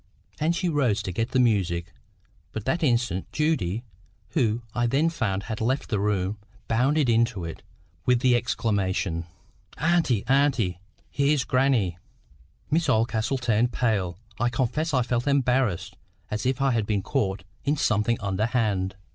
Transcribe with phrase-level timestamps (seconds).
[0.39, 1.93] And she rose to get the music.
[2.53, 3.83] But that instant Judy,
[4.29, 7.61] who, I then found, had left the room, bounded into it,
[8.03, 9.25] with the exclamation,—
[9.77, 10.79] "Auntie, auntie!
[11.11, 11.99] here's grannie!"
[12.71, 14.17] Miss Oldcastle turned pale.
[14.39, 15.95] I confess I felt embarrassed,
[16.31, 18.95] as if I had been caught in something underhand.